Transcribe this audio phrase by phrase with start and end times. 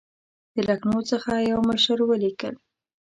[0.55, 2.55] د لکنهو څخه یوه مشر ولیکل.